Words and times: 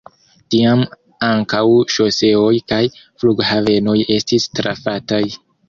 Tiam 0.53 0.79
ankaŭ 1.27 1.59
ŝoseoj 1.97 2.49
kaj 2.73 2.81
flughavenoj 2.97 3.97
estis 4.19 4.51
trafataj. 4.59 5.25